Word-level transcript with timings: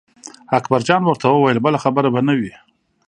اکبر 0.57 0.79
جان 0.87 1.01
ورته 1.05 1.25
وویل 1.29 1.57
بله 1.65 1.77
خبره 1.83 2.09
به 2.13 2.21
نه 2.27 2.33
وي. 2.39 2.53